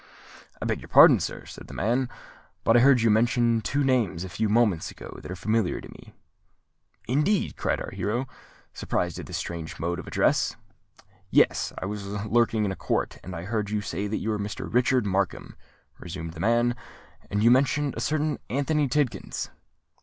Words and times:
"I 0.59 0.65
beg 0.65 0.81
your 0.81 0.87
pardon, 0.87 1.19
sir," 1.19 1.45
said 1.45 1.67
the 1.67 1.75
man; 1.75 2.09
"but 2.63 2.75
I 2.75 2.79
heard 2.79 3.01
you 3.01 3.11
mention 3.11 3.61
two 3.61 3.83
names 3.83 4.23
a 4.23 4.29
few 4.29 4.49
moments 4.49 4.89
ago 4.89 5.19
that 5.21 5.29
are 5.29 5.35
familiar 5.35 5.79
to 5.79 5.89
me." 5.91 6.15
"Indeed!" 7.07 7.55
cried 7.55 7.79
our 7.79 7.91
hero, 7.91 8.25
surprised 8.73 9.19
at 9.19 9.27
this 9.27 9.37
strange 9.37 9.79
mode 9.79 9.99
of 9.99 10.07
address. 10.07 10.55
"Yes:—I 11.29 11.85
was 11.85 12.07
lurking 12.25 12.65
in 12.65 12.71
a 12.71 12.75
court, 12.75 13.19
and 13.23 13.35
I 13.35 13.43
heard 13.45 13.69
you 13.69 13.79
say 13.79 14.07
that 14.07 14.17
you 14.17 14.31
were 14.31 14.39
Mr. 14.39 14.73
Richard 14.73 15.05
Markham," 15.05 15.55
resumed 15.99 16.33
the 16.33 16.39
man: 16.39 16.75
"and 17.29 17.43
you 17.43 17.51
mentioned 17.51 17.93
a 17.95 18.01
certain 18.01 18.39
Anthony 18.49 18.87
Tidkins." 18.87 19.51